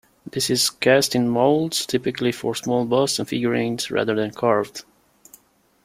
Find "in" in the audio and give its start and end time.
1.13-1.29